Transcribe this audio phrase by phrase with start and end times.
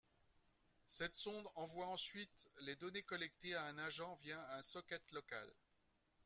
[0.87, 5.47] Cette sonde envoie ensuite les données collectées à un agent via un socket local